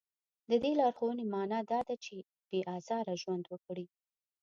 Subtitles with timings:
[0.49, 2.15] د دې لارښوونې معنا دا ده چې
[2.49, 3.85] بې ازاره ژوند وکړي.